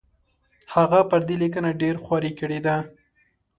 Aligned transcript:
هغه 0.73 0.99
پر 1.09 1.21
دې 1.27 1.35
لیکنه 1.43 1.69
ډېره 1.81 1.99
خواري 2.05 2.31
کړې 2.39 2.59
ده. 2.65 2.75